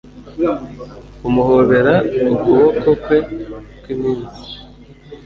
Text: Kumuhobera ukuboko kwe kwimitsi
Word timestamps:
Kumuhobera 1.21 1.93
ukuboko 2.33 2.89
kwe 3.03 3.17
kwimitsi 3.81 4.45